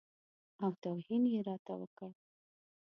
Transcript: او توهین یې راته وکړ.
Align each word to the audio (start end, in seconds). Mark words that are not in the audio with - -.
او 0.63 0.71
توهین 0.83 1.23
یې 1.33 1.39
راته 1.47 1.73
وکړ. 1.79 2.09